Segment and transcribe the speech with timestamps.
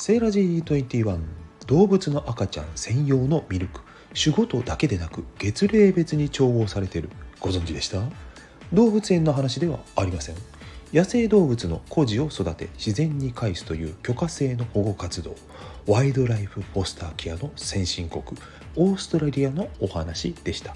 [0.00, 1.18] セーラジー21
[1.66, 3.82] 動物の赤ちゃん専用のミルク。
[4.14, 7.10] 種ごとだけでなく月齢別に調合されている。
[7.38, 8.00] ご存知でした？
[8.72, 10.36] 動物園の話ではありません。
[10.94, 15.36] 野生動物の孤児を育て自然に返すという許可制の保護活動。
[15.86, 18.22] ワイドライフ・ポスターケアの先進国。
[18.76, 20.74] オーストラリアのお話でした。